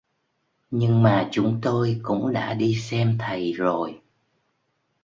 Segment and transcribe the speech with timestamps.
[0.71, 4.01] Nhưng mà chúng tôi cũng đã đi xem thầy rồi